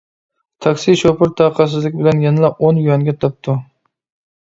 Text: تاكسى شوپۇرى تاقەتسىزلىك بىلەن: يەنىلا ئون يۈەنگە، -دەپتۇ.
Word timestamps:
تاكسى 0.65 0.93
شوپۇرى 1.01 1.33
تاقەتسىزلىك 1.41 1.97
بىلەن: 1.99 2.23
يەنىلا 2.27 2.51
ئون 2.65 2.81
يۈەنگە، 2.87 3.15
-دەپتۇ. 3.19 3.57